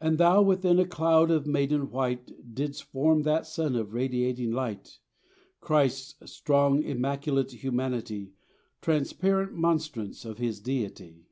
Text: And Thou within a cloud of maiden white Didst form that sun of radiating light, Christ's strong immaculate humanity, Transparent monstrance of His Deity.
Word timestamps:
And 0.00 0.18
Thou 0.18 0.40
within 0.40 0.78
a 0.78 0.86
cloud 0.86 1.32
of 1.32 1.48
maiden 1.48 1.90
white 1.90 2.54
Didst 2.54 2.84
form 2.84 3.22
that 3.22 3.44
sun 3.44 3.74
of 3.74 3.92
radiating 3.92 4.52
light, 4.52 5.00
Christ's 5.60 6.30
strong 6.30 6.84
immaculate 6.84 7.50
humanity, 7.50 8.34
Transparent 8.80 9.52
monstrance 9.54 10.24
of 10.24 10.38
His 10.38 10.60
Deity. 10.60 11.26